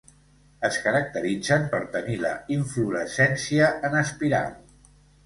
[0.69, 4.51] Es caracteritzen per tenir la inflorescència en espiral.